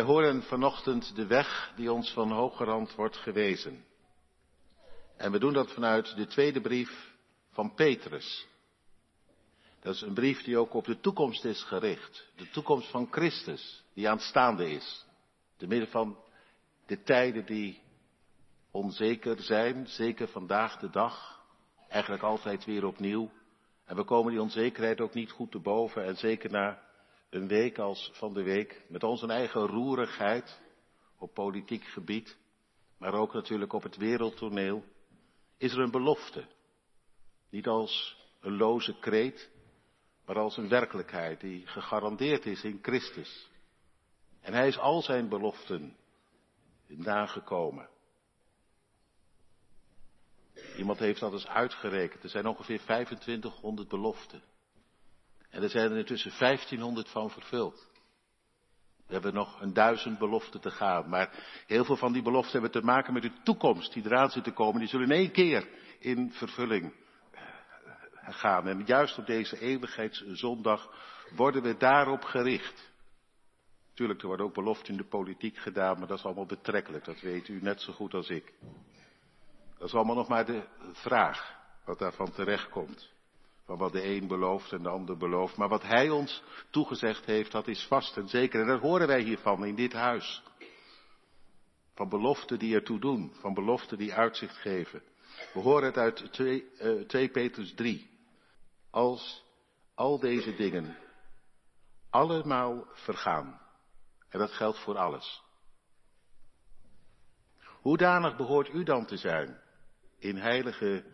[0.00, 3.84] Wij horen vanochtend de weg die ons van Hogerand wordt gewezen.
[5.16, 7.14] En we doen dat vanuit de tweede brief
[7.50, 8.46] van Petrus.
[9.80, 12.26] Dat is een brief die ook op de toekomst is gericht.
[12.36, 15.06] De toekomst van Christus, die aanstaande is.
[15.56, 16.18] Te midden van
[16.86, 17.80] de tijden die
[18.70, 21.40] onzeker zijn, zeker vandaag de dag.
[21.88, 23.30] Eigenlijk altijd weer opnieuw.
[23.84, 26.04] En we komen die onzekerheid ook niet goed te boven.
[26.04, 26.88] En zeker na
[27.30, 30.60] een week als van de week, met onze eigen roerigheid
[31.18, 32.36] op politiek gebied,
[32.98, 34.84] maar ook natuurlijk op het wereldtoneel,
[35.56, 36.46] is er een belofte.
[37.50, 39.50] Niet als een loze kreet,
[40.24, 43.50] maar als een werkelijkheid die gegarandeerd is in Christus.
[44.40, 45.96] En hij is al zijn beloften
[46.86, 47.88] nagekomen.
[50.76, 52.22] Iemand heeft dat eens uitgerekend.
[52.22, 54.42] Er zijn ongeveer 2500 beloften.
[55.50, 57.88] En er zijn er intussen 1500 van vervuld.
[59.06, 61.08] We hebben nog een duizend beloften te gaan.
[61.08, 61.30] Maar
[61.66, 64.52] heel veel van die beloften hebben te maken met de toekomst die eraan zit te
[64.52, 64.80] komen.
[64.80, 66.92] Die zullen in één keer in vervulling
[67.30, 67.42] eh,
[68.20, 68.68] gaan.
[68.68, 70.90] En juist op deze eeuwigheidszondag
[71.36, 72.90] worden we daarop gericht.
[73.94, 77.04] Tuurlijk, er worden ook beloften in de politiek gedaan, maar dat is allemaal betrekkelijk.
[77.04, 78.52] Dat weet u net zo goed als ik.
[79.78, 83.12] Dat is allemaal nog maar de vraag wat daarvan terechtkomt.
[83.70, 85.56] Van wat de een belooft en de ander belooft.
[85.56, 88.60] Maar wat hij ons toegezegd heeft, dat is vast en zeker.
[88.60, 90.42] En dat horen wij hiervan in dit huis.
[91.94, 93.32] Van beloften die ertoe doen.
[93.40, 95.02] Van beloften die uitzicht geven.
[95.52, 98.10] We horen het uit 2, uh, 2 Petrus 3.
[98.90, 99.44] Als
[99.94, 100.96] al deze dingen
[102.08, 103.60] allemaal vergaan.
[104.28, 105.42] En dat geldt voor alles.
[107.62, 109.60] Hoedanig behoort u dan te zijn
[110.18, 111.04] in heilige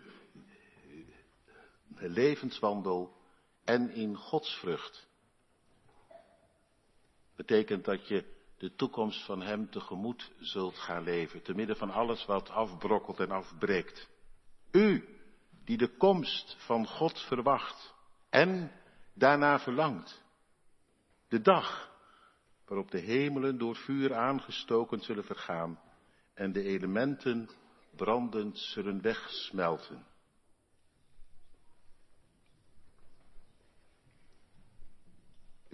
[1.98, 3.16] levenswandel
[3.64, 5.08] en in godsvrucht.
[7.36, 12.26] Betekent dat je de toekomst van Hem tegemoet zult gaan leven, te midden van alles
[12.26, 14.08] wat afbrokkelt en afbreekt.
[14.70, 15.04] U,
[15.64, 17.94] die de komst van God verwacht
[18.30, 18.72] en
[19.14, 20.24] daarna verlangt.
[21.28, 21.94] De dag
[22.66, 25.80] waarop de hemelen door vuur aangestoken zullen vergaan
[26.34, 27.48] en de elementen
[27.96, 30.06] brandend zullen wegsmelten.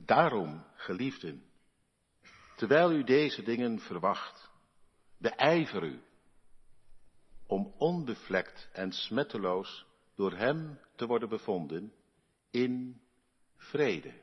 [0.05, 1.45] Daarom, geliefden,
[2.57, 4.51] terwijl u deze dingen verwacht,
[5.19, 6.03] beijver u
[7.47, 11.93] om onbevlekt en smetteloos door Hem te worden bevonden
[12.51, 13.01] in
[13.57, 14.21] vrede.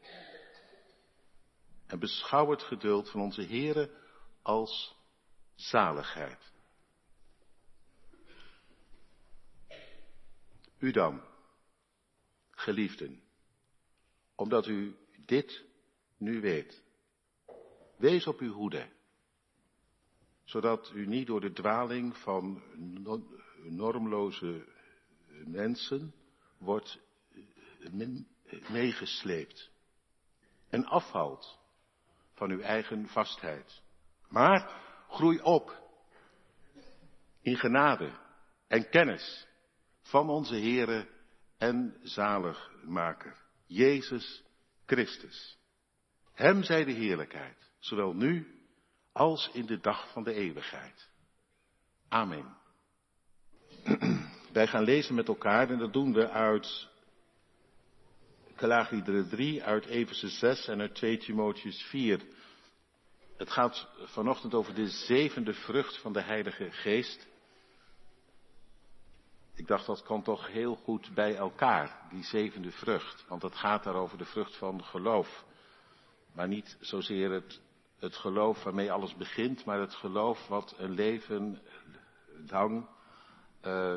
[1.87, 3.91] En beschouw het geduld van onze Here
[4.41, 4.95] als
[5.55, 6.51] zaligheid.
[10.79, 11.21] U dan,
[12.51, 13.21] geliefden,
[14.35, 15.68] omdat u dit
[16.19, 16.83] nu weet.
[17.97, 18.89] Wees op uw hoede,
[20.43, 22.63] zodat u niet door de dwaling van
[23.63, 24.65] normloze
[25.45, 26.13] mensen
[26.57, 26.99] wordt
[28.69, 29.71] meegesleept
[30.69, 31.59] en afvalt
[32.33, 33.81] van uw eigen vastheid.
[34.29, 35.87] Maar groei op
[37.41, 38.11] in genade
[38.67, 39.47] en kennis
[40.01, 41.07] van onze Heere
[41.57, 44.43] en zaligmaker, Jezus
[44.85, 45.58] Christus.
[46.39, 48.61] Hem zij de heerlijkheid, zowel nu
[49.11, 51.09] als in de dag van de eeuwigheid.
[52.07, 52.57] Amen.
[54.53, 56.87] Wij gaan lezen met elkaar en dat doen we uit
[58.55, 62.21] Kalagiedere 3, uit Efeze 6 en uit 2 Timotheus 4.
[63.37, 67.27] Het gaat vanochtend over de zevende vrucht van de Heilige Geest.
[69.55, 73.25] Ik dacht dat kan toch heel goed bij elkaar, die zevende vrucht.
[73.27, 75.47] Want het gaat daar over de vrucht van geloof.
[76.33, 77.61] Maar niet zozeer het,
[77.99, 81.61] het geloof waarmee alles begint, maar het geloof wat een leven
[82.47, 82.87] lang
[83.65, 83.95] uh,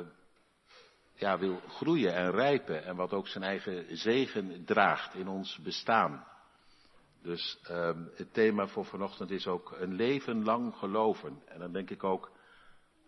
[1.15, 2.85] ja, wil groeien en rijpen.
[2.85, 6.27] En wat ook zijn eigen zegen draagt in ons bestaan.
[7.23, 11.43] Dus uh, het thema voor vanochtend is ook een leven lang geloven.
[11.47, 12.31] En dan denk ik ook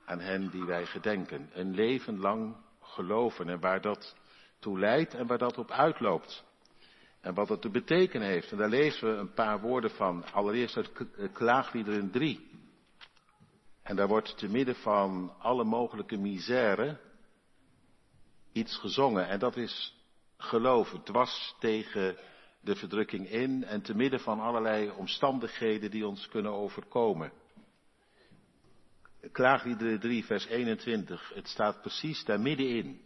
[0.05, 1.51] aan hen die wij gedenken.
[1.53, 4.17] Een leven lang geloven en waar dat
[4.59, 6.45] toe leidt en waar dat op uitloopt.
[7.25, 8.53] En wat dat te betekenen heeft.
[8.53, 10.25] En daar lezen we een paar woorden van.
[10.33, 12.49] Allereerst uit eh, Klaagliederen 3.
[13.83, 17.01] En daar wordt te midden van alle mogelijke misère
[18.53, 19.29] iets gezongen.
[19.29, 19.95] En dat is
[20.37, 22.17] geloven, dwars tegen
[22.61, 27.33] de verdrukking in en te midden van allerlei omstandigheden die ons kunnen overkomen.
[29.33, 31.33] Klaagliederen 3, vers 21.
[31.35, 33.01] Het staat precies daar middenin.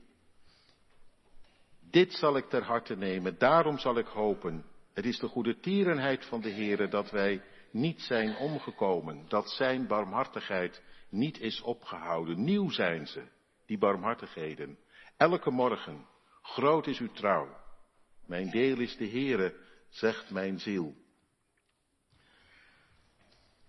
[1.90, 4.64] Dit zal ik ter harte nemen, daarom zal ik hopen.
[4.92, 9.86] Het is de goede tierenheid van de Heere dat wij niet zijn omgekomen, dat zijn
[9.86, 12.44] barmhartigheid niet is opgehouden.
[12.44, 13.22] Nieuw zijn ze,
[13.66, 14.78] die barmhartigheden.
[15.16, 16.06] Elke morgen,
[16.42, 17.56] groot is uw trouw.
[18.26, 19.54] Mijn deel is de Heere,
[19.88, 20.94] zegt mijn ziel.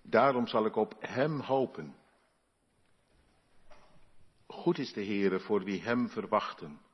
[0.01, 1.95] Daarom zal ik op Hem hopen.
[4.47, 6.87] Goed is de Heere voor wie Hem verwachten.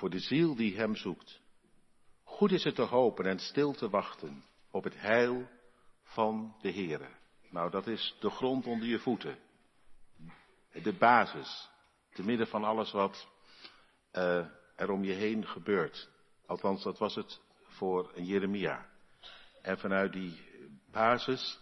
[0.00, 1.40] Voor de ziel die Hem zoekt.
[2.24, 5.48] Goed is het te hopen en stil te wachten op het heil
[6.02, 7.08] van de Heere.
[7.50, 9.38] Nou, dat is de grond onder je voeten.
[10.82, 11.68] De basis.
[12.12, 13.28] Te midden van alles wat
[14.12, 16.08] uh, er om je heen gebeurt.
[16.46, 18.86] Althans, dat was het voor Jeremia.
[19.62, 20.40] En vanuit die
[20.90, 21.60] basis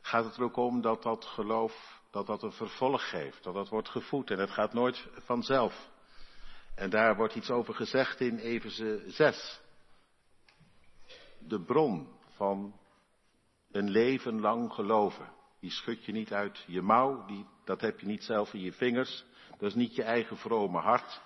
[0.00, 3.42] gaat het er ook om dat dat geloof, dat dat een vervolg geeft.
[3.42, 5.88] Dat dat wordt gevoed en het gaat nooit vanzelf.
[6.80, 9.60] En daar wordt iets over gezegd in Efeze 6.
[11.38, 12.80] De bron van
[13.70, 15.32] een leven lang geloven.
[15.58, 18.72] Die schud je niet uit je mouw, die, dat heb je niet zelf in je
[18.72, 19.24] vingers.
[19.50, 21.20] Dat is niet je eigen vrome hart,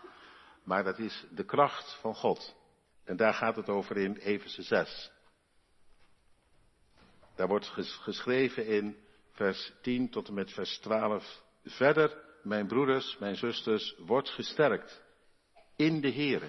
[0.65, 2.57] maar dat is de kracht van God.
[3.05, 5.11] En daar gaat het over in Efeze 6.
[7.35, 7.67] Daar wordt
[8.01, 8.97] geschreven in
[9.33, 11.43] vers 10 tot en met vers 12.
[11.65, 15.03] Verder, mijn broeders, mijn zusters, wordt gesterkt
[15.77, 16.49] in de Here.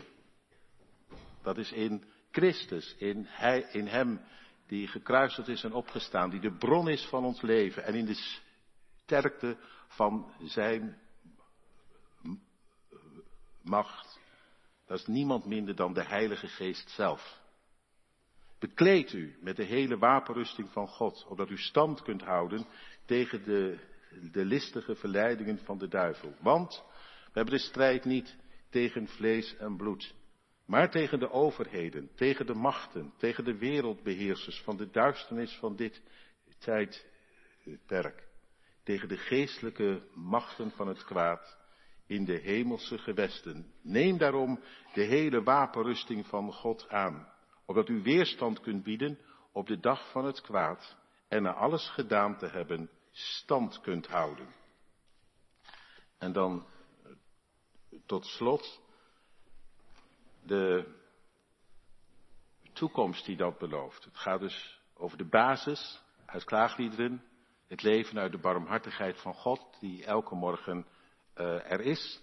[1.42, 4.22] Dat is in Christus, in, hij, in Hem
[4.68, 8.40] die gekruisigd is en opgestaan, die de bron is van ons leven en in de
[9.04, 9.58] sterkte
[9.88, 10.98] van Zijn
[13.62, 14.20] macht.
[14.88, 17.44] Dat is niemand minder dan de Heilige Geest zelf.
[18.60, 22.66] Bekleed u met de hele wapenrusting van God, opdat u stand kunt houden
[23.06, 23.80] tegen de,
[24.32, 26.34] de listige verleidingen van de duivel.
[26.40, 26.84] Want
[27.26, 28.36] we hebben de strijd niet
[28.76, 30.16] tegen vlees en bloed,
[30.66, 36.02] maar tegen de overheden, tegen de machten, tegen de wereldbeheersers van de duisternis van dit
[36.58, 38.28] tijdperk,
[38.84, 41.58] tegen de geestelijke machten van het kwaad
[42.08, 43.74] in de hemelse gewesten.
[43.82, 44.60] Neem daarom
[44.94, 47.28] de hele wapenrusting van God aan,
[47.66, 49.20] opdat u weerstand kunt bieden
[49.52, 50.98] op de dag van het kwaad
[51.28, 54.48] en na alles gedaan te hebben stand kunt houden.
[56.18, 56.74] En dan
[58.06, 58.82] tot slot
[60.44, 60.94] de
[62.74, 64.04] toekomst die dat belooft.
[64.04, 67.24] Het gaat dus over de basis uit klaagliederen,
[67.68, 70.86] het leven uit de barmhartigheid van God, die elke morgen
[71.36, 72.22] uh, er is,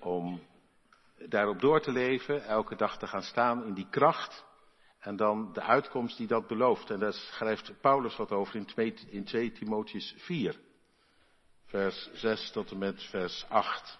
[0.00, 0.40] om
[1.28, 4.44] daarop door te leven, elke dag te gaan staan in die kracht,
[4.98, 6.90] en dan de uitkomst die dat belooft.
[6.90, 10.60] En daar schrijft Paulus wat over in 2, in 2 Timotheus 4,
[11.64, 13.98] vers 6 tot en met vers 8.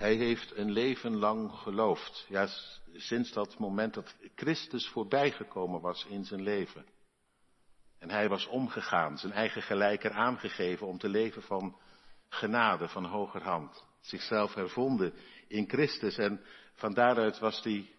[0.00, 2.26] Hij heeft een leven lang geloofd.
[2.28, 2.48] Ja,
[2.92, 6.86] sinds dat moment dat Christus voorbijgekomen was in zijn leven.
[7.98, 11.76] En hij was omgegaan, zijn eigen gelijker aangegeven om te leven van
[12.28, 13.84] genade, van hogerhand.
[14.00, 15.14] Zichzelf hervonden
[15.48, 16.18] in Christus.
[16.18, 16.44] En
[16.74, 17.90] van daaruit was hij,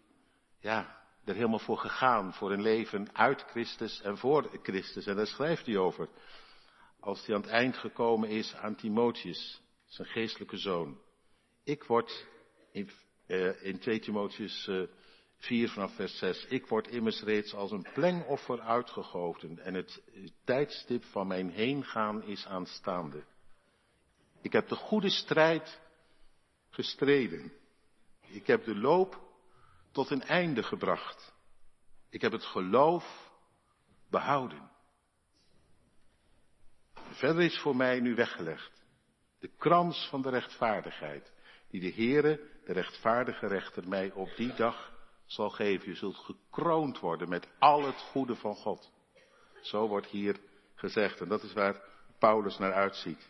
[0.59, 2.33] ja, er helemaal voor gegaan.
[2.33, 5.05] Voor een leven uit Christus en voor Christus.
[5.05, 6.09] En daar schrijft hij over.
[6.99, 11.09] Als hij aan het eind gekomen is aan Timotheus, zijn geestelijke zoon.
[11.63, 12.27] Ik word
[12.71, 12.89] in,
[13.27, 14.87] uh, in 2 Timotheus uh,
[15.37, 16.45] 4 vanaf vers 6.
[16.45, 20.01] Ik word immers reeds als een plengoffer uitgegoten en het
[20.43, 23.23] tijdstip van mijn heengaan is aanstaande.
[24.41, 25.81] Ik heb de goede strijd
[26.69, 27.53] gestreden.
[28.27, 29.21] Ik heb de loop
[29.91, 31.33] tot een einde gebracht.
[32.09, 33.31] Ik heb het geloof
[34.09, 34.69] behouden.
[36.93, 38.81] Verder is voor mij nu weggelegd
[39.41, 41.31] de krans van de rechtvaardigheid,
[41.71, 44.91] die de Heere, de rechtvaardige rechter, mij op die dag
[45.25, 45.89] zal geven.
[45.89, 48.91] Je zult gekroond worden met al het goede van God.
[49.61, 50.39] Zo wordt hier
[50.75, 51.81] gezegd en dat is waar
[52.19, 53.29] Paulus naar uitziet.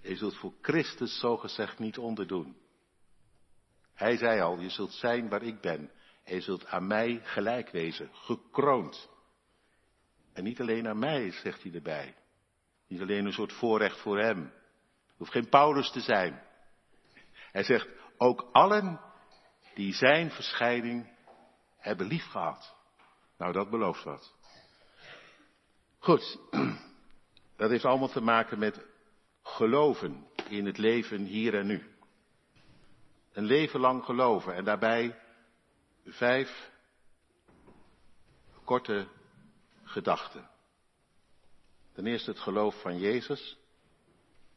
[0.00, 2.56] Je zult voor Christus zogezegd niet onderdoen.
[3.94, 5.90] Hij zei al, je zult zijn waar ik ben.
[6.24, 9.08] En je zult aan mij gelijk wezen, gekroond.
[10.32, 12.14] En niet alleen aan mij, zegt hij erbij.
[12.86, 14.52] Niet alleen een soort voorrecht voor hem.
[15.24, 16.42] Hoeft geen Paulus te zijn.
[17.52, 19.00] Hij zegt, ook allen
[19.74, 21.16] die zijn verschijning
[21.76, 22.74] hebben lief gehad.
[23.38, 24.34] Nou, dat belooft wat.
[25.98, 26.38] Goed,
[27.56, 28.86] dat heeft allemaal te maken met
[29.42, 31.94] geloven in het leven hier en nu.
[33.32, 35.20] Een leven lang geloven en daarbij
[36.04, 36.70] vijf
[38.64, 39.08] korte
[39.82, 40.50] gedachten.
[41.92, 43.62] Ten eerste het geloof van Jezus.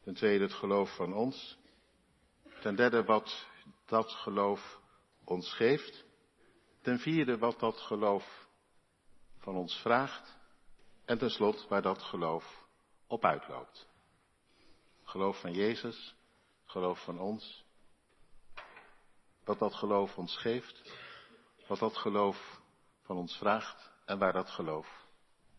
[0.08, 1.58] Ten tweede het geloof van ons.
[2.60, 3.46] Ten derde wat
[3.86, 4.80] dat geloof
[5.24, 6.04] ons geeft.
[6.82, 8.48] Ten vierde wat dat geloof
[9.38, 10.38] van ons vraagt.
[11.04, 12.66] En tenslotte waar dat geloof
[13.06, 13.88] op uitloopt.
[15.04, 16.14] Geloof van Jezus,
[16.64, 17.64] geloof van ons.
[19.44, 20.92] Wat dat geloof ons geeft,
[21.66, 22.60] wat dat geloof
[23.02, 25.06] van ons vraagt en waar dat geloof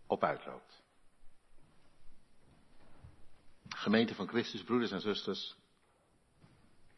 [0.08, 0.79] op uitloopt.
[3.76, 5.56] Gemeente van Christus, broeders en zusters.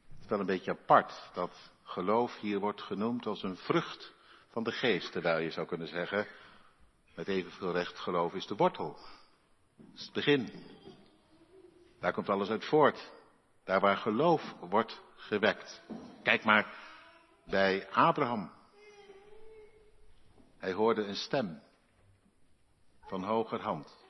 [0.08, 4.14] Het is wel een beetje apart dat geloof hier wordt genoemd als een vrucht
[4.48, 6.28] van de geest, terwijl je zou kunnen zeggen,
[7.16, 8.98] met evenveel recht geloof is de wortel.
[9.78, 10.50] Dat is het begin.
[12.00, 13.12] Daar komt alles uit voort.
[13.64, 15.82] Daar waar geloof wordt gewekt.
[16.24, 16.76] Kijk maar
[17.46, 18.52] bij Abraham.
[20.58, 21.62] Hij hoorde een stem
[23.02, 24.01] van hogerhand.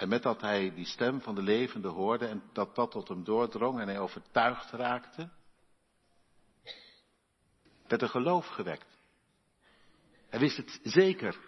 [0.00, 3.24] En met dat hij die stem van de levende hoorde en dat dat tot hem
[3.24, 5.28] doordrong en hij overtuigd raakte,
[7.86, 8.98] werd er geloof gewekt.
[10.28, 11.38] Hij wist het zeker.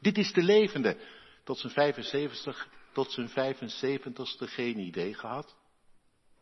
[0.00, 0.96] Dit is de levende.
[1.44, 5.56] Tot zijn 75, tot zijn 75ste geen idee gehad.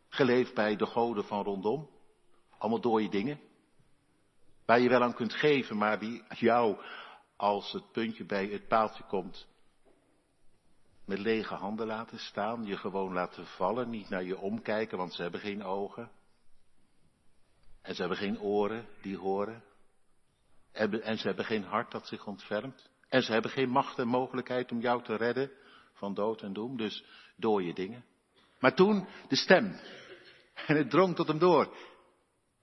[0.09, 1.91] Geleefd bij de goden van rondom.
[2.59, 3.41] Allemaal dode dingen.
[4.67, 6.77] Waar je wel aan kunt geven, maar die jou,
[7.37, 9.51] als het puntje bij het paaltje komt,
[11.13, 15.23] met lege handen laten staan, je gewoon laten vallen, niet naar je omkijken, want ze
[15.23, 16.11] hebben geen ogen.
[17.83, 19.65] En ze hebben geen oren die horen.
[20.73, 22.91] En ze hebben geen hart dat zich ontfermt.
[23.09, 25.51] En ze hebben geen macht en mogelijkheid om jou te redden
[25.93, 26.77] van dood en doem.
[26.77, 27.05] Dus
[27.37, 28.05] je dingen.
[28.59, 29.81] Maar toen de stem.
[30.67, 31.77] En het drong tot hem door.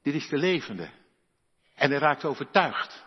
[0.01, 0.89] Dit is de levende.
[1.75, 3.05] En hij raakte overtuigd.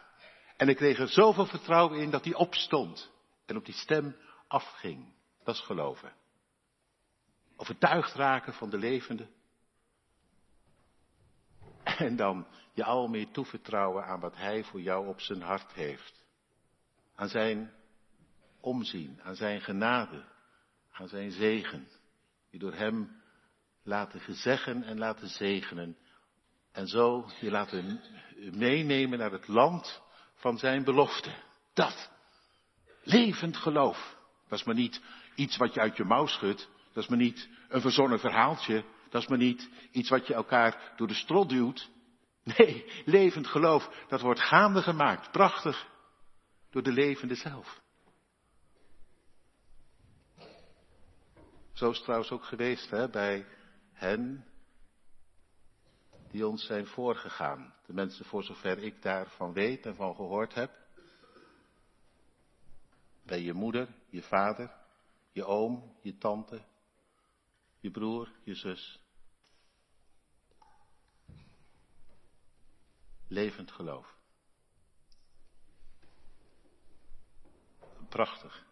[0.56, 3.10] En hij kreeg er zoveel vertrouwen in dat hij opstond.
[3.46, 4.16] En op die stem
[4.48, 5.20] afging.
[5.44, 6.12] Dat is geloven.
[7.56, 9.28] Overtuigd raken van de levende.
[11.82, 16.24] En dan je al meer toevertrouwen aan wat Hij voor jou op zijn hart heeft.
[17.14, 17.72] Aan zijn
[18.60, 20.24] omzien, aan zijn genade,
[20.92, 21.88] aan zijn zegen.
[22.50, 23.22] Je door Hem
[23.82, 25.96] laten gezeggen en laten zegenen.
[26.72, 28.00] En zo je laten
[28.52, 30.02] meenemen naar het land
[30.34, 31.34] van zijn belofte.
[31.72, 32.10] Dat.
[33.02, 34.16] Levend geloof.
[34.48, 35.00] Dat is maar niet
[35.34, 36.68] iets wat je uit je mouw schudt.
[36.92, 38.84] Dat is maar niet een verzonnen verhaaltje.
[39.10, 41.90] Dat is maar niet iets wat je elkaar door de strot duwt.
[42.44, 45.88] Nee, levend geloof, dat wordt gaande gemaakt, prachtig,
[46.70, 47.80] door de levende zelf.
[51.72, 53.46] Zo is het trouwens ook geweest hè, bij
[53.92, 54.46] hen
[56.30, 57.74] die ons zijn voorgegaan.
[57.86, 60.70] De mensen voor zover ik daarvan weet en van gehoord heb.
[63.24, 64.81] Bij je moeder, je vader,
[65.32, 66.64] je oom, je tante,
[67.80, 69.00] je broer, je zus.
[73.28, 74.16] Levend geloof.
[78.08, 78.64] Prachtig.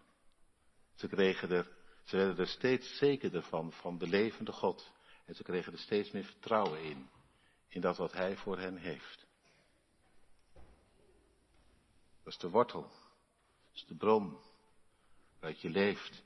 [0.94, 4.92] Ze kregen er, ze werden er steeds zekerder van, van de levende God.
[5.24, 7.10] En ze kregen er steeds meer vertrouwen in,
[7.68, 9.26] in dat wat Hij voor hen heeft.
[12.22, 14.38] Dat is de wortel, dat is de bron
[15.32, 16.22] waaruit je leeft.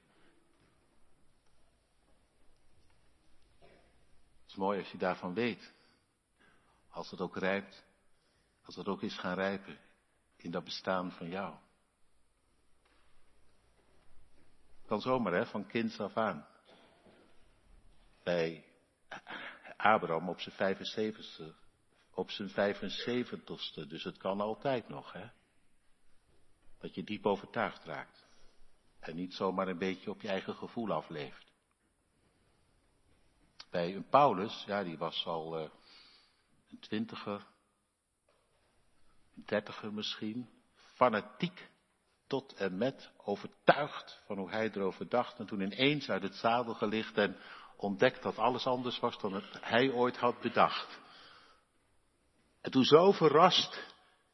[4.54, 5.72] Is mooi als je daarvan weet.
[6.90, 7.84] Als het ook rijpt,
[8.64, 9.78] als het ook is gaan rijpen
[10.36, 11.54] in dat bestaan van jou.
[14.86, 16.46] Kan zomaar, hè, van kinds af aan.
[18.22, 18.64] Bij
[19.76, 21.54] Abraham op zijn 75ste,
[22.10, 25.30] op zijn 75ste, dus het kan altijd nog, hè.
[26.78, 28.26] Dat je diep overtuigd raakt.
[28.98, 31.53] En niet zomaar een beetje op je eigen gevoel afleeft.
[33.74, 35.68] Bij een Paulus, ja, die was al uh,
[36.70, 37.46] een twintiger,
[39.36, 40.48] een dertiger misschien,
[40.94, 41.68] fanatiek
[42.26, 45.38] tot en met overtuigd van hoe hij erover dacht.
[45.38, 47.36] En toen ineens uit het zadel gelicht en
[47.76, 51.00] ontdekt dat alles anders was dan het hij ooit had bedacht.
[52.60, 53.72] En toen zo verrast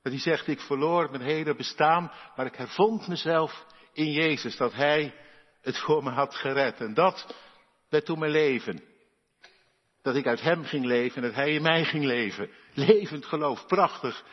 [0.03, 4.73] dat hij zegt, ik verloor mijn hele bestaan, maar ik hervond mezelf in Jezus, dat
[4.73, 5.15] hij
[5.61, 6.81] het voor me had gered.
[6.81, 7.35] En dat
[7.89, 8.90] werd toen mijn leven.
[10.02, 12.50] Dat ik uit hem ging leven en dat hij in mij ging leven.
[12.75, 14.25] Levend geloof, prachtig.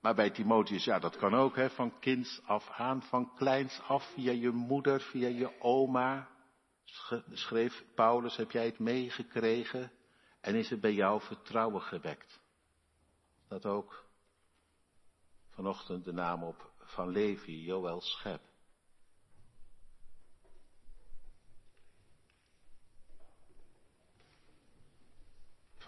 [0.00, 4.12] Maar bij Timotheus, ja, dat kan ook, hè, van kinds af aan, van kleins af,
[4.12, 6.28] via je moeder, via je oma.
[7.32, 9.92] Schreef Paulus, heb jij het meegekregen?
[10.40, 12.40] En is het bij jou vertrouwen gewekt?
[13.48, 14.04] Dat ook
[15.50, 18.49] vanochtend de naam op van Levi, Joël Schep.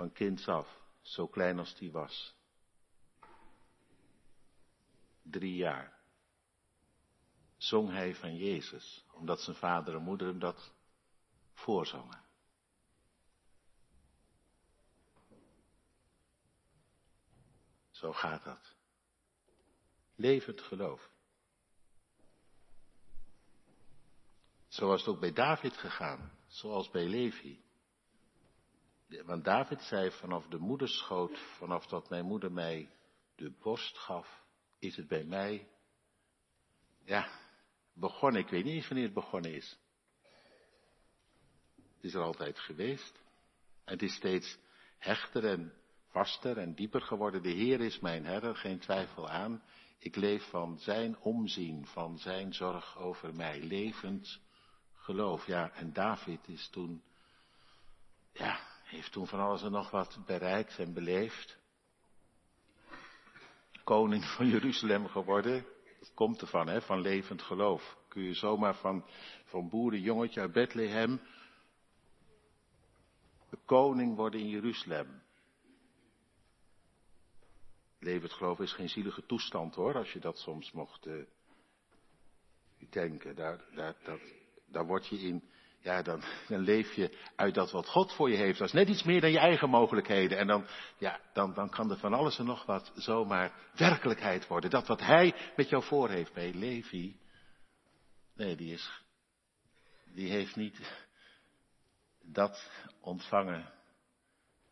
[0.02, 2.34] Van kinds af zo klein als die was.
[5.22, 6.00] Drie jaar.
[7.56, 10.72] Zong hij van Jezus, omdat zijn vader en moeder hem dat
[11.52, 12.24] voorzongen.
[17.90, 18.74] Zo gaat dat.
[20.14, 21.10] Levend geloof.
[24.68, 27.61] Zo was het ook bij David gegaan, zoals bij Levi.
[29.24, 32.90] Want David zei vanaf de moederschoot, vanaf dat mijn moeder mij
[33.36, 34.42] de borst gaf,
[34.78, 35.68] is het bij mij,
[37.04, 37.28] ja,
[37.92, 38.40] begonnen.
[38.40, 39.78] Ik weet niet eens wanneer het begonnen is.
[41.94, 43.22] Het is er altijd geweest.
[43.84, 44.58] Het is steeds
[44.98, 45.72] hechter en
[46.08, 47.42] vaster en dieper geworden.
[47.42, 49.62] De Heer is mijn herder, geen twijfel aan.
[49.98, 54.40] Ik leef van zijn omzien, van zijn zorg over mij, levend
[54.94, 55.46] geloof.
[55.46, 57.02] Ja, en David is toen,
[58.32, 61.58] ja, heeft toen van alles en nog wat bereikt en beleefd.
[63.84, 65.66] Koning van Jeruzalem geworden.
[65.98, 67.96] Dat komt ervan, hè, van levend geloof.
[68.08, 69.04] Kun je zomaar van,
[69.44, 71.20] van boerenjongetje uit Bethlehem
[73.52, 75.22] de koning worden in Jeruzalem.
[77.98, 81.24] Levend geloof is geen zielige toestand hoor, als je dat soms mocht uh,
[82.90, 83.34] denken.
[83.34, 84.20] Daar, daar, dat,
[84.66, 85.50] daar word je in,
[85.82, 88.58] ja, dan, dan leef je uit dat wat God voor je heeft.
[88.58, 90.38] Dat is net iets meer dan je eigen mogelijkheden.
[90.38, 90.66] En dan,
[90.98, 94.70] ja, dan, dan kan er van alles en nog wat zomaar werkelijkheid worden.
[94.70, 97.16] Dat wat Hij met jou voor heeft bij Levi.
[98.34, 99.02] Nee, die is,
[100.14, 100.80] die heeft niet
[102.22, 102.70] dat
[103.00, 103.72] ontvangen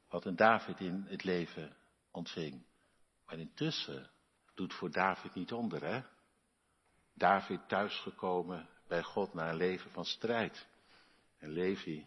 [0.09, 1.77] wat een David in het leven
[2.11, 2.65] ontving.
[3.27, 4.11] Maar intussen
[4.55, 6.03] doet voor David niet onder, hè?
[7.15, 10.69] David thuisgekomen bij God na een leven van strijd.
[11.41, 12.07] En Levi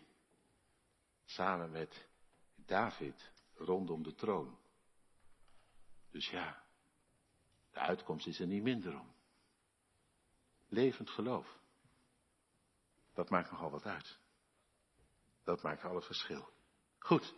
[1.25, 2.07] samen met
[2.55, 4.57] David rondom de troon.
[6.11, 6.63] Dus ja,
[7.71, 9.13] de uitkomst is er niet minder om.
[10.67, 11.57] Levend geloof.
[13.13, 14.17] Dat maakt nogal wat uit.
[15.43, 16.49] Dat maakt al het verschil.
[16.99, 17.33] Goed.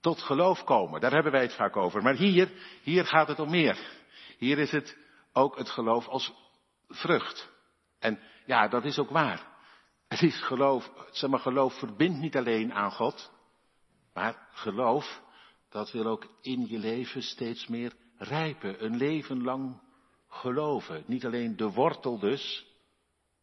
[0.00, 2.02] Tot geloof komen, daar hebben wij het vaak over.
[2.02, 4.02] Maar hier, hier gaat het om meer.
[4.38, 4.98] Hier is het
[5.32, 6.32] ook het geloof als
[6.88, 7.50] vrucht.
[7.98, 9.50] En ja, dat is ook waar.
[10.10, 13.32] Het is geloof, zeg maar, geloof verbindt niet alleen aan God,
[14.14, 15.22] maar geloof,
[15.68, 18.84] dat wil ook in je leven steeds meer rijpen.
[18.84, 19.80] Een leven lang
[20.28, 21.04] geloven.
[21.06, 22.66] Niet alleen de wortel dus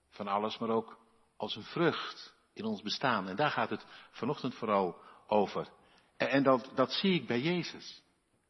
[0.09, 0.97] van alles, maar ook
[1.37, 3.27] als een vrucht in ons bestaan.
[3.27, 5.67] En daar gaat het vanochtend vooral over.
[6.17, 8.01] En, dat, dat zie ik bij Jezus.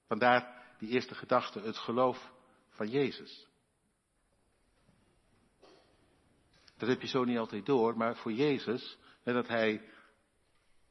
[0.08, 2.32] Vandaar die eerste gedachte, het geloof
[2.70, 3.47] van Jezus.
[6.78, 9.82] Dat heb je zo niet altijd door, maar voor Jezus, dat hij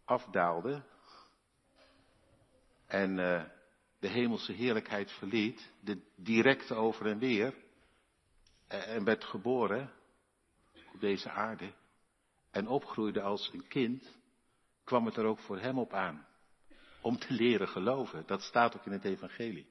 [0.05, 0.83] afdaalde
[2.87, 3.43] en uh,
[3.99, 7.55] de hemelse heerlijkheid verliet, de directe over en weer,
[8.67, 9.93] en werd geboren
[10.95, 11.73] op deze aarde,
[12.51, 14.19] en opgroeide als een kind,
[14.85, 16.27] kwam het er ook voor hem op aan.
[17.01, 18.23] Om te leren geloven.
[18.27, 19.67] Dat staat ook in het evangelie.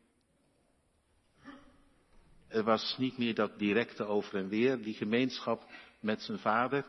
[2.48, 5.72] Er was niet meer dat directe over en weer, die gemeenschap
[6.06, 6.82] met zijn vader,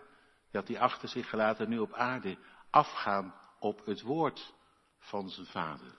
[0.50, 2.38] die had hij achter zich gelaten nu op aarde
[2.70, 4.54] afgaan op het woord
[4.98, 5.98] van zijn vader.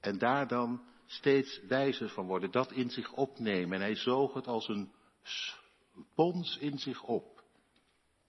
[0.00, 3.72] En daar dan steeds wijzer van worden, dat in zich opnemen.
[3.72, 7.38] En hij zoog het als een spons in zich op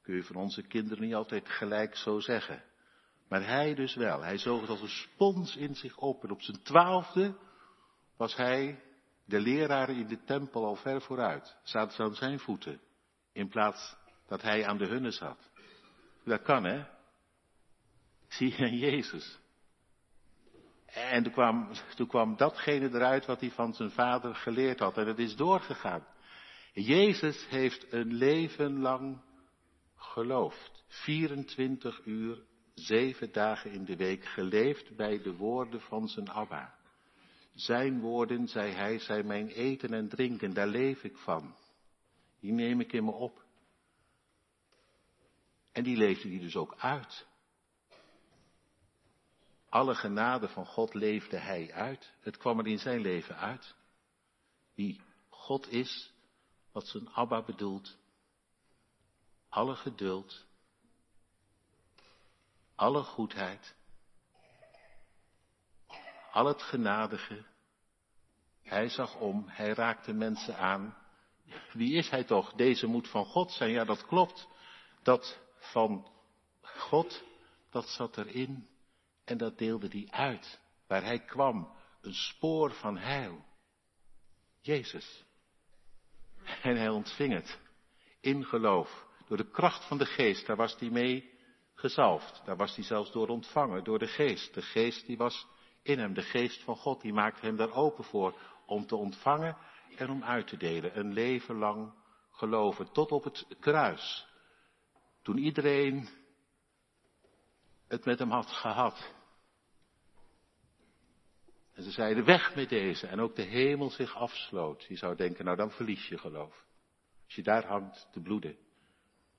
[0.09, 2.63] kun je van onze kinderen niet altijd gelijk zo zeggen.
[3.27, 4.21] Maar hij dus wel.
[4.21, 6.23] Hij zoog het als een spons in zich op.
[6.23, 7.37] En op zijn twaalfde
[8.17, 8.83] was hij
[9.25, 11.57] de leraar in de tempel al ver vooruit.
[11.63, 12.81] Zaten ze aan zijn voeten.
[13.33, 13.95] In plaats
[14.29, 15.49] dat hij aan de hunne zat.
[16.23, 16.85] Dat kan hè.
[18.27, 19.39] Zie je Jezus.
[20.85, 24.97] En toen kwam, toen kwam datgene eruit wat hij van zijn vader geleerd had.
[24.97, 26.05] En het is doorgegaan.
[26.73, 29.21] Jezus heeft een leven lang
[29.95, 30.83] geloofd.
[30.87, 32.41] 24 uur,
[32.73, 36.77] zeven dagen in de week geleefd bij de woorden van zijn Abba.
[37.53, 41.55] Zijn woorden, zei hij, zijn mijn eten en drinken, daar leef ik van.
[42.39, 43.47] Die neem ik in me op.
[45.79, 47.27] En die leefde hij dus ook uit.
[49.69, 52.13] Alle genade van God leefde hij uit.
[52.19, 53.75] Het kwam er in zijn leven uit.
[54.75, 56.13] Wie God is,
[56.71, 57.97] wat zijn Abba bedoelt,
[59.49, 60.45] alle geduld,
[62.75, 63.75] alle goedheid,
[66.31, 67.45] al het genadige.
[68.61, 70.97] Hij zag om, hij raakte mensen aan.
[71.73, 72.53] Wie is hij toch?
[72.53, 73.71] Deze moet van God zijn.
[73.71, 74.47] Ja, dat klopt.
[75.03, 76.07] Dat van
[76.61, 77.23] God,
[77.69, 78.67] dat zat erin.
[79.25, 80.59] En dat deelde hij uit.
[80.87, 83.45] Waar hij kwam, een spoor van heil.
[84.61, 85.25] Jezus.
[86.61, 87.59] En hij ontving het.
[88.21, 89.05] In geloof.
[89.27, 90.45] Door de kracht van de geest.
[90.45, 91.33] Daar was hij mee
[91.75, 92.41] gezalfd.
[92.45, 93.83] Daar was hij zelfs door ontvangen.
[93.83, 94.53] Door de geest.
[94.53, 95.47] De geest die was
[95.83, 96.13] in hem.
[96.13, 97.01] De geest van God.
[97.01, 98.39] Die maakte hem daar open voor.
[98.65, 99.57] Om te ontvangen
[99.95, 100.99] en om uit te delen.
[100.99, 101.93] Een leven lang
[102.31, 102.91] geloven.
[102.91, 104.27] Tot op het kruis.
[105.21, 106.09] Toen iedereen
[107.87, 109.13] het met hem had gehad.
[111.73, 113.07] En ze zeiden weg met deze.
[113.07, 114.83] En ook de hemel zich afsloot.
[114.83, 116.65] Je zou denken, nou dan verlies je geloof.
[117.25, 118.57] Als je daar hangt te bloeden.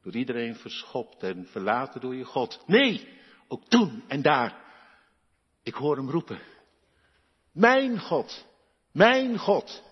[0.02, 2.64] Door iedereen verschopt en verlaten door je God.
[2.66, 4.64] Nee, ook toen en daar.
[5.62, 6.40] Ik hoor hem roepen.
[7.52, 8.46] Mijn God,
[8.92, 9.89] mijn God.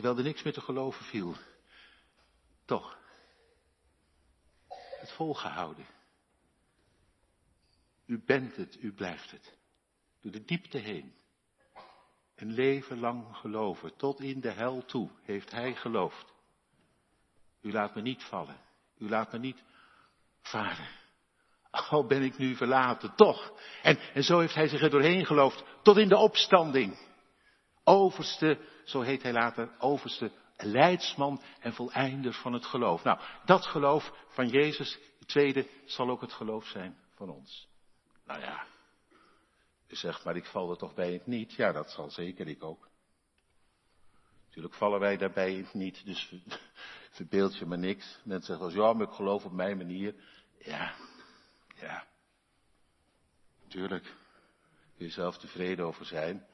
[0.00, 1.34] Terwijl er niks meer te geloven viel.
[2.64, 2.98] Toch.
[5.00, 5.86] Het volgehouden.
[8.06, 9.56] U bent het, u blijft het.
[10.20, 11.14] Door de diepte heen.
[12.34, 16.32] Een leven lang geloven, tot in de hel toe heeft hij geloofd.
[17.60, 18.60] U laat me niet vallen.
[18.98, 19.62] U laat me niet
[20.40, 20.88] varen.
[21.70, 23.52] Al ben ik nu verlaten, toch.
[23.82, 27.09] En, en zo heeft hij zich er doorheen geloofd, tot in de opstanding.
[27.84, 33.04] Overste, zo heet hij later, overste leidsman en voleinder van het geloof.
[33.04, 37.68] Nou, dat geloof van Jezus, het tweede, zal ook het geloof zijn van ons.
[38.26, 38.66] Nou ja,
[39.88, 41.52] u zegt, maar ik val er toch bij het niet.
[41.52, 42.88] Ja, dat zal zeker, ik ook.
[44.46, 46.34] Natuurlijk vallen wij daarbij het niet, dus
[47.18, 48.20] verbeeld je me niks.
[48.24, 50.14] Mensen zeggen als ja, maar ik geloof op mijn manier.
[50.58, 50.94] Ja,
[51.76, 52.06] ja.
[53.62, 54.04] Natuurlijk,
[54.96, 56.46] kun je zelf tevreden over zijn.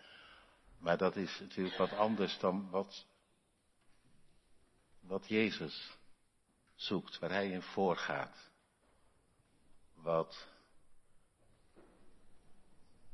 [0.79, 3.07] Maar dat is natuurlijk wat anders dan wat,
[5.01, 5.97] wat Jezus
[6.75, 8.51] zoekt, waar hij in voorgaat.
[9.95, 10.49] Wat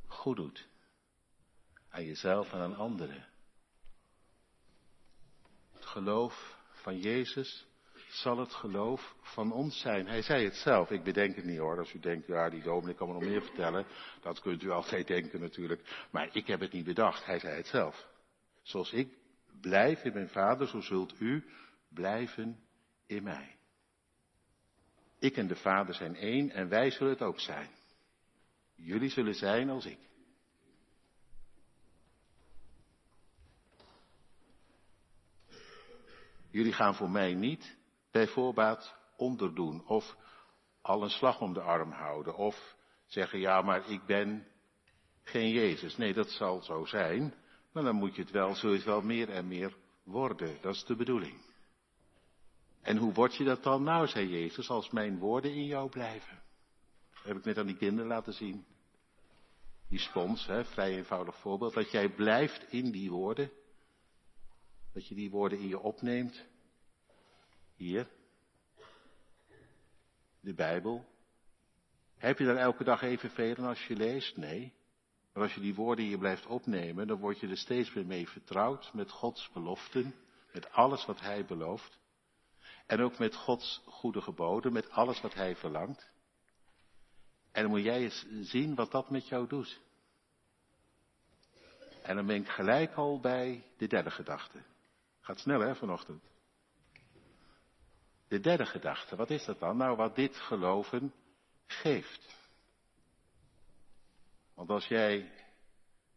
[0.06, 0.68] goed doet.
[1.88, 3.28] Aan jezelf en aan anderen.
[5.72, 7.66] Het geloof van Jezus
[8.12, 10.06] zal het geloof van ons zijn.
[10.06, 11.78] Hij zei het zelf, ik bedenk het niet hoor.
[11.78, 13.86] Als u denkt, ja die dominee kan me nog meer vertellen.
[14.20, 16.06] Dat kunt u altijd denken natuurlijk.
[16.10, 18.06] Maar ik heb het niet bedacht, hij zei het zelf.
[18.62, 19.16] Zoals ik
[19.60, 21.44] blijf in mijn vader, zo zult u
[21.88, 22.60] blijven
[23.06, 23.56] in mij.
[25.18, 27.68] Ik en de vader zijn één en wij zullen het ook zijn.
[28.74, 29.98] Jullie zullen zijn als ik.
[36.50, 37.80] Jullie gaan voor mij niet
[38.12, 40.16] bij voorbaat onderdoen of
[40.80, 44.46] al een slag om de arm houden of zeggen ja maar ik ben
[45.22, 45.96] geen Jezus.
[45.96, 47.34] Nee, dat zal zo zijn,
[47.72, 50.58] maar dan moet je het wel, zul wel meer en meer worden.
[50.60, 51.50] Dat is de bedoeling.
[52.82, 53.82] En hoe word je dat dan?
[53.82, 56.42] Nou, zei Jezus, als mijn woorden in jou blijven.
[57.14, 58.64] Dat heb ik net aan die kinderen laten zien.
[59.88, 61.74] Die spons, hè, vrij eenvoudig voorbeeld.
[61.74, 63.50] Dat jij blijft in die woorden.
[64.92, 66.44] Dat je die woorden in je opneemt.
[67.82, 68.08] Hier.
[70.40, 71.04] De Bijbel.
[72.16, 74.36] Heb je dan elke dag evenveel als je leest?
[74.36, 74.72] Nee.
[75.32, 78.28] Maar als je die woorden hier blijft opnemen, dan word je er steeds weer mee
[78.28, 80.14] vertrouwd met Gods beloften,
[80.52, 81.98] met alles wat Hij belooft.
[82.86, 86.10] En ook met Gods goede geboden, met alles wat Hij verlangt.
[87.52, 89.80] En dan moet jij eens zien wat dat met jou doet.
[92.02, 94.62] En dan ben ik gelijk al bij de derde gedachte.
[95.20, 96.31] Gaat snel hè vanochtend.
[98.32, 99.76] De derde gedachte, wat is dat dan?
[99.76, 101.14] Nou, wat dit geloven
[101.66, 102.36] geeft.
[104.54, 105.32] Want als jij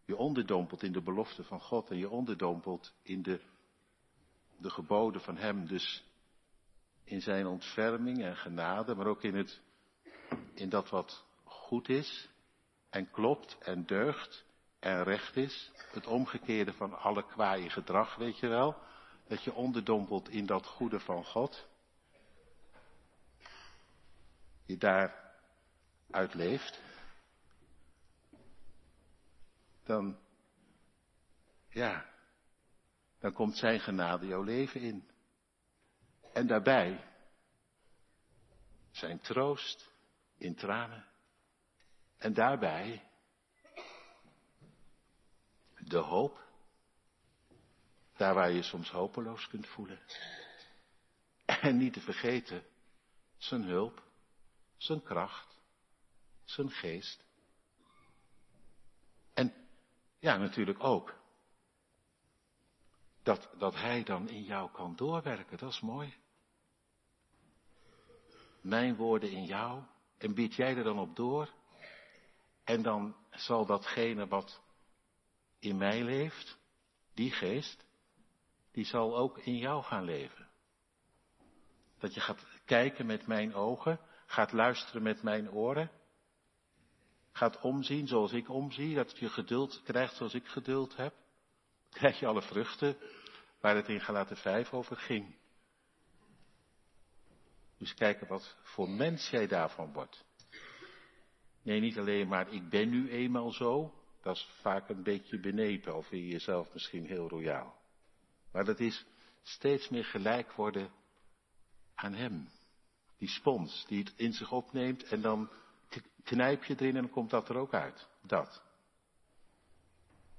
[0.05, 3.41] je onderdompelt in de belofte van God en je onderdompelt in de,
[4.57, 6.03] de geboden van Hem, dus
[7.03, 9.61] in Zijn ontferming en genade, maar ook in, het,
[10.53, 12.29] in dat wat goed is
[12.89, 14.45] en klopt en deugt
[14.79, 18.75] en recht is, het omgekeerde van alle kwaaie gedrag, weet je wel,
[19.27, 21.67] dat je onderdompelt in dat goede van God,
[24.65, 25.33] je daar
[26.11, 26.81] uitleeft,
[29.83, 30.19] dan,
[31.69, 32.09] ja,
[33.19, 35.09] dan komt zijn genade jouw leven in.
[36.33, 37.03] En daarbij
[38.91, 39.91] zijn troost
[40.37, 41.05] in tranen.
[42.17, 43.07] En daarbij
[45.77, 46.43] de hoop,
[48.15, 49.99] daar waar je soms hopeloos kunt voelen.
[51.45, 52.63] En niet te vergeten
[53.37, 54.03] zijn hulp,
[54.77, 55.61] zijn kracht,
[56.43, 57.23] zijn geest.
[59.33, 59.53] En
[60.19, 61.13] ja, natuurlijk ook
[63.23, 66.13] dat, dat hij dan in jou kan doorwerken, dat is mooi.
[68.65, 69.83] mijn woorden in jou
[70.17, 71.53] en bied jij er dan op door.
[72.63, 74.61] En dan zal datgene wat
[75.59, 76.57] in mij leeft,
[77.13, 77.85] die geest,
[78.71, 80.49] die zal ook in jou gaan leven.
[81.99, 85.91] Dat je gaat kijken met mijn ogen, gaat luisteren met mijn oren,
[87.31, 91.13] gaat omzien zoals ik omzie, dat je geduld krijgt zoals ik geduld heb,
[91.89, 92.97] krijg je alle vruchten
[93.59, 95.35] waar het in Galaten 5 over ging.
[97.77, 100.25] Dus kijken wat voor mens jij daarvan wordt.
[101.61, 105.95] Nee, niet alleen maar ik ben nu eenmaal zo, dat is vaak een beetje benepen
[105.95, 107.81] of in jezelf misschien heel royaal.
[108.51, 109.05] Maar dat is
[109.41, 110.91] steeds meer gelijk worden
[111.95, 112.49] aan Hem.
[113.17, 115.49] Die spons die het in zich opneemt en dan
[116.23, 118.07] knijp je erin en dan komt dat er ook uit.
[118.21, 118.61] Dat.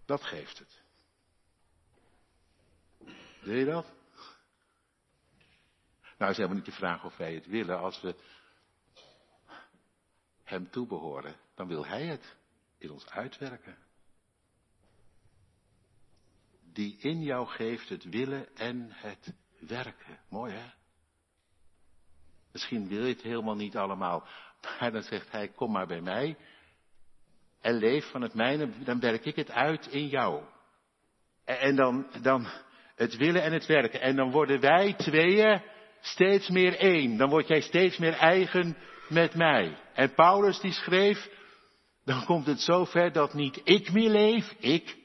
[0.04, 0.82] Dat geeft het.
[3.40, 3.94] Wil je dat?
[6.18, 7.78] Nou is helemaal niet de vraag of wij het willen.
[7.78, 8.14] Als we
[10.42, 12.36] Hem toebehoren, dan wil Hij het
[12.78, 13.78] in ons uitwerken.
[16.72, 20.20] Die in jou geeft het willen en het werken.
[20.28, 20.70] Mooi hè?
[22.56, 24.26] Misschien wil je het helemaal niet allemaal.
[24.80, 26.36] Maar dan zegt hij, kom maar bij mij.
[27.60, 30.42] En leef van het mijne, dan werk ik het uit in jou.
[31.44, 32.46] En dan, dan
[32.94, 34.00] het willen en het werken.
[34.00, 35.62] En dan worden wij tweeën
[36.00, 37.16] steeds meer één.
[37.16, 38.76] Dan word jij steeds meer eigen
[39.08, 39.76] met mij.
[39.94, 41.28] En Paulus die schreef,
[42.04, 44.96] dan komt het zover dat niet ik meer leef, ik.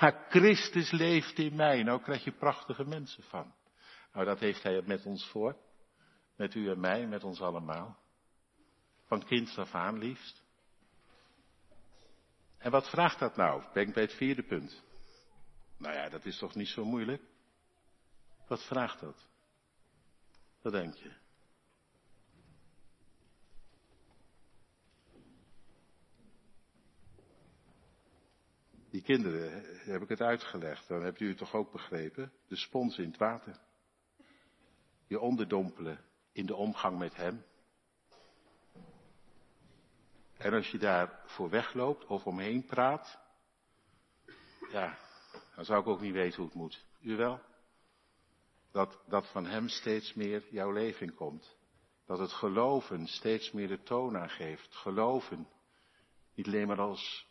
[0.00, 1.82] Maar Christus leeft in mij.
[1.82, 3.54] Nou krijg je prachtige mensen van.
[4.12, 5.56] Nou, dat heeft hij met ons voor.
[6.42, 7.98] Met u en mij, met ons allemaal.
[9.04, 10.42] Van kind af aan liefst.
[12.58, 13.64] En wat vraagt dat nou?
[13.72, 14.82] Ben ik bij het vierde punt.
[15.76, 17.22] Nou ja, dat is toch niet zo moeilijk?
[18.46, 19.28] Wat vraagt dat?
[20.62, 21.12] Wat denk je?
[28.90, 32.32] Die kinderen, heb ik het uitgelegd, dan hebt u het toch ook begrepen?
[32.48, 33.60] De spons in het water.
[35.06, 37.44] Je onderdompelen in de omgang met Hem.
[40.36, 43.18] En als je daar voor wegloopt of omheen praat,
[44.70, 44.98] ja,
[45.54, 46.84] dan zou ik ook niet weten hoe het moet.
[47.00, 47.40] U wel?
[48.70, 51.56] Dat, dat van Hem steeds meer jouw leven komt.
[52.06, 54.74] Dat het geloven steeds meer de toon aangeeft.
[54.74, 55.48] Geloven.
[56.34, 57.26] Niet alleen maar als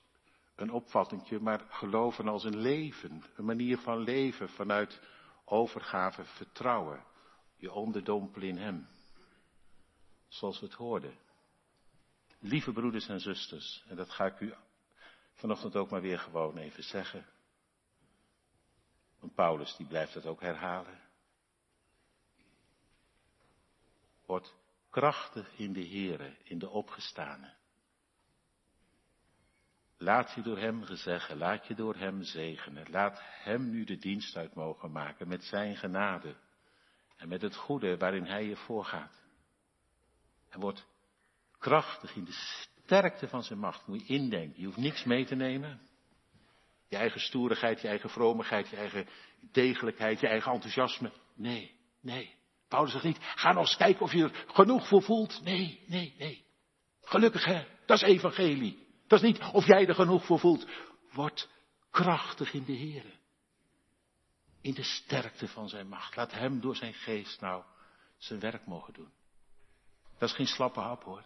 [0.55, 3.23] een opvattingje, maar geloven als een leven.
[3.35, 5.01] Een manier van leven vanuit
[5.45, 7.03] overgave, vertrouwen.
[7.61, 8.87] Je onderdompelen in Hem.
[10.27, 11.17] Zoals we het hoorden.
[12.39, 14.53] Lieve broeders en zusters, en dat ga ik u
[15.33, 17.25] vanochtend ook maar weer gewoon even zeggen.
[19.19, 20.99] Want Paulus die blijft dat ook herhalen.
[24.25, 24.53] Word
[24.89, 27.53] krachtig in de Here, in de opgestane.
[29.97, 32.89] Laat je door hem gezeggen, laat je door hem zegenen.
[32.89, 36.35] Laat hem nu de dienst uit mogen maken met zijn genade.
[37.21, 39.21] En met het goede waarin hij je voorgaat.
[40.49, 40.85] En word
[41.59, 43.87] krachtig in de sterkte van zijn macht.
[43.87, 44.59] Moet je indenken.
[44.59, 45.81] Je hoeft niks mee te nemen.
[46.87, 49.07] Je eigen stoerigheid, je eigen vromigheid, je eigen
[49.51, 51.11] degelijkheid, je eigen enthousiasme.
[51.35, 52.35] Nee, nee.
[52.67, 55.41] Paulus zegt niet, ga nog eens kijken of je er genoeg voor voelt.
[55.43, 56.45] Nee, nee, nee.
[57.01, 58.87] Gelukkig hè, dat is evangelie.
[59.07, 60.67] Dat is niet of jij er genoeg voor voelt.
[61.11, 61.49] Word
[61.91, 63.19] krachtig in de Heer.
[64.61, 66.15] In de sterkte van zijn macht.
[66.15, 67.63] Laat hem door zijn geest nou
[68.17, 69.11] zijn werk mogen doen.
[70.17, 71.23] Dat is geen slappe hap hoor.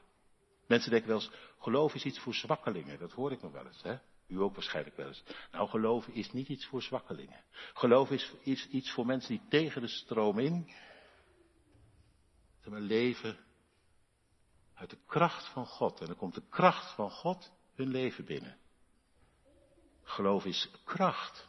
[0.68, 3.00] Mensen denken wel eens, geloof is iets voor zwakkelingen.
[3.00, 3.98] Dat hoor ik nog wel eens, hè?
[4.28, 5.24] U ook waarschijnlijk wel eens.
[5.52, 7.44] Nou, geloven is niet iets voor zwakkelingen.
[7.74, 10.74] Geloof is, is iets voor mensen die tegen de stroom in
[12.70, 13.38] maar leven
[14.74, 16.00] uit de kracht van God.
[16.00, 18.58] En dan komt de kracht van God hun leven binnen.
[20.04, 21.48] Geloof is kracht.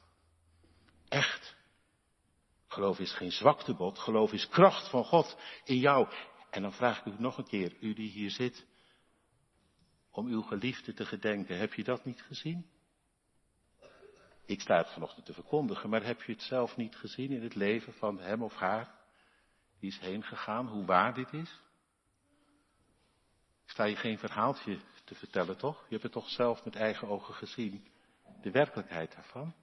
[1.08, 1.55] Echt.
[2.76, 3.98] Geloof is geen zwaktebod.
[3.98, 6.08] Geloof is kracht van God in jou.
[6.50, 8.66] En dan vraag ik u nog een keer, u die hier zit,
[10.10, 11.58] om uw geliefde te gedenken.
[11.58, 12.66] Heb je dat niet gezien?
[14.46, 17.54] Ik sta het vanochtend te verkondigen, maar heb je het zelf niet gezien in het
[17.54, 18.94] leven van hem of haar?
[19.80, 21.60] Die is heen gegaan, hoe waar dit is?
[23.64, 25.80] Ik sta je geen verhaaltje te vertellen, toch?
[25.82, 27.86] Je hebt het toch zelf met eigen ogen gezien,
[28.42, 29.54] de werkelijkheid daarvan.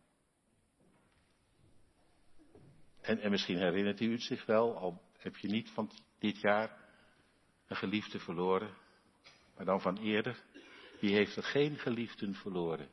[3.03, 6.77] En, en misschien herinnert u het zich wel, al heb je niet van dit jaar
[7.67, 8.73] een geliefde verloren,
[9.55, 10.43] maar dan van eerder.
[10.99, 12.89] Wie heeft er geen geliefden verloren?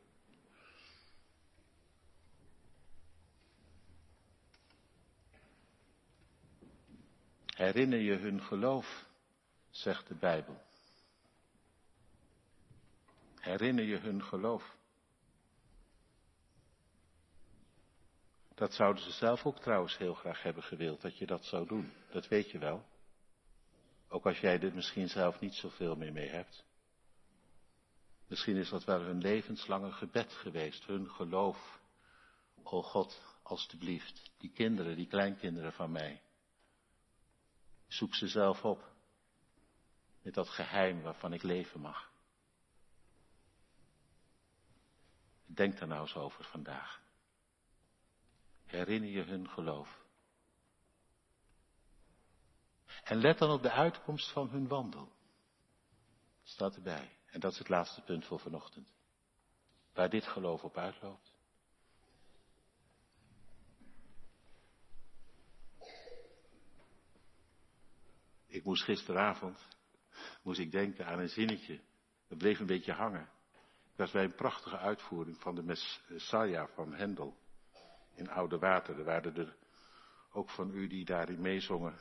[7.47, 9.07] Herinner je hun geloof
[9.71, 10.63] zegt de Bijbel.
[13.41, 14.79] Herinner je hun geloof?
[18.61, 21.93] Dat zouden ze zelf ook trouwens heel graag hebben gewild, dat je dat zou doen.
[22.11, 22.85] Dat weet je wel.
[24.09, 26.65] Ook als jij er misschien zelf niet zoveel meer mee hebt.
[28.27, 31.81] Misschien is dat wel hun levenslange gebed geweest, hun geloof.
[32.63, 36.23] O God, alstublieft, die kinderen, die kleinkinderen van mij.
[37.87, 38.93] Zoek ze zelf op.
[40.23, 42.11] Met dat geheim waarvan ik leven mag.
[45.47, 47.09] Denk daar nou eens over vandaag.
[48.71, 50.05] Herinner je hun geloof.
[53.05, 55.13] En let dan op de uitkomst van hun wandel.
[56.43, 57.19] Staat erbij.
[57.27, 58.93] En dat is het laatste punt voor vanochtend.
[59.93, 61.35] Waar dit geloof op uitloopt.
[68.47, 69.67] Ik moest gisteravond,
[70.43, 71.81] moest ik denken aan een zinnetje.
[72.29, 73.31] Dat bleef een beetje hangen.
[73.85, 77.40] Dat was bij een prachtige uitvoering van de Messiah van Hendel.
[78.15, 78.99] In Oude Water.
[78.99, 79.57] Er waren er
[80.33, 81.99] ook van u die daarin meezongen.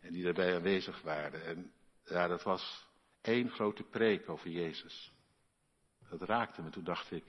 [0.00, 1.44] En die daarbij aanwezig waren.
[1.44, 1.72] En
[2.04, 2.88] ja, dat was
[3.20, 5.12] één grote preek over Jezus.
[6.08, 6.70] Dat raakte me.
[6.70, 7.24] Toen dacht ik.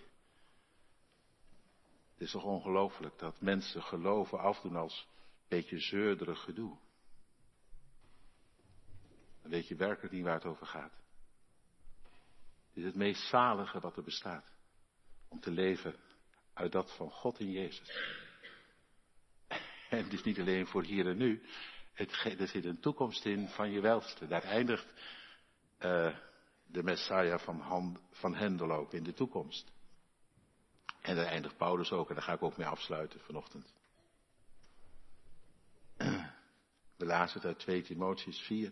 [2.12, 6.77] Het is toch ongelooflijk dat mensen geloven afdoen als een beetje zeurderig gedoe.
[9.41, 10.93] Dan weet je werkelijk niet waar het over gaat.
[12.67, 14.51] Het is het meest zalige wat er bestaat.
[15.27, 15.95] Om te leven
[16.60, 17.91] uit dat van God in Jezus.
[19.89, 21.41] En het is niet alleen voor hier en nu.
[21.93, 24.28] Het, er zit een toekomst in van je welste.
[24.28, 24.93] Daar eindigt
[25.80, 26.15] uh,
[26.65, 29.72] de Messiah van, van Hendel ook in de toekomst.
[31.02, 33.74] En daar eindigt Paulus ook, en daar ga ik ook mee afsluiten vanochtend.
[36.98, 38.67] We lazen het uit 2 Timotheus 4.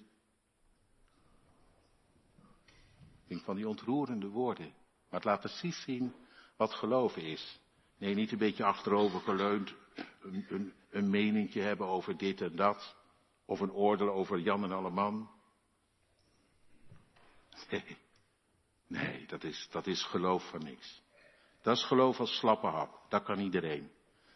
[3.24, 4.66] Ik denk van die ontroerende woorden.
[5.10, 6.16] Maar het laat precies zien
[6.56, 7.60] wat geloven is.
[7.98, 9.74] Nee, niet een beetje achterover geleund,
[10.22, 12.96] een, een, een hebben over dit en dat.
[13.46, 15.30] Of een oordeel over Jan en alle man.
[17.70, 17.98] Nee,
[18.88, 21.02] nee dat, is, dat is geloof van niks.
[21.62, 23.06] Dat is geloof als slappe hap.
[23.10, 23.92] Dat kan iedereen.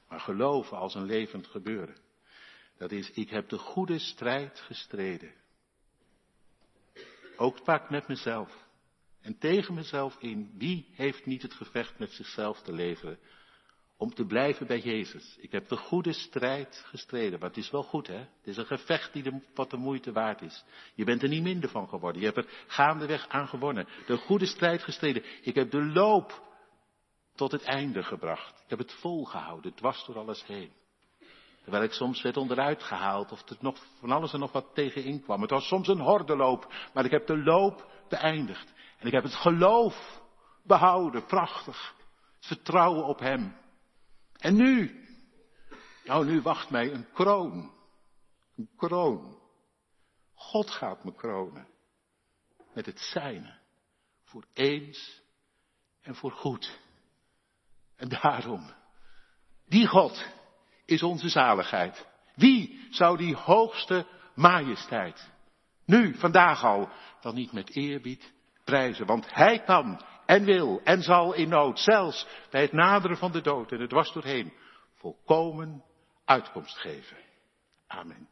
[0.08, 1.98] Maar geloven als een levend gebeuren.
[2.78, 5.34] Dat is, ik heb de goede strijd gestreden.
[7.38, 8.68] Ook vaak met mezelf.
[9.22, 10.54] En tegen mezelf in.
[10.58, 13.20] Wie heeft niet het gevecht met zichzelf te leveren?
[14.02, 15.38] Om te blijven bij Jezus.
[15.40, 18.18] Ik heb de goede strijd gestreden, maar het is wel goed hè.
[18.18, 20.64] Het is een gevecht die de, wat de moeite waard is.
[20.94, 22.22] Je bent er niet minder van geworden.
[22.22, 23.88] Je hebt er gaandeweg aan gewonnen.
[24.06, 25.24] De goede strijd gestreden.
[25.42, 26.44] Ik heb de loop
[27.36, 28.62] tot het einde gebracht.
[28.64, 30.72] Ik heb het volgehouden, dwars door alles heen.
[31.64, 35.22] Terwijl ik soms werd onderuit gehaald of er nog van alles en nog wat tegenin
[35.22, 35.42] kwam.
[35.42, 38.74] Het was soms een hordeloop, maar ik heb de loop beëindigd.
[39.00, 40.22] En ik heb het geloof
[40.64, 41.96] behouden, prachtig.
[42.40, 43.61] Vertrouwen op Hem.
[44.42, 45.06] En nu?
[46.04, 47.72] Nou, nu wacht mij een kroon.
[48.56, 49.40] Een kroon.
[50.34, 51.68] God gaat me kronen.
[52.74, 53.60] Met het zijne.
[54.24, 55.22] Voor eens
[56.02, 56.80] en voor goed.
[57.96, 58.74] En daarom,
[59.68, 60.26] die God
[60.86, 62.08] is onze zaligheid.
[62.36, 65.32] Wie zou die hoogste majesteit,
[65.86, 66.90] nu, vandaag al,
[67.22, 69.06] dan niet met eerbied prijzen?
[69.06, 73.42] Want Hij kan en wil en zal in nood, zelfs bij het naderen van de
[73.42, 74.54] dood en het dwars doorheen,
[74.96, 75.84] volkomen
[76.26, 77.18] uitkomst geven.
[77.88, 78.31] Amen.